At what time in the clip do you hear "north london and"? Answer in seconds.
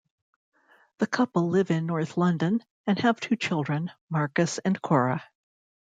1.85-2.97